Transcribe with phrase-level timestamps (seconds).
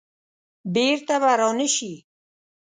[0.73, 1.93] بیرته به را نه شي.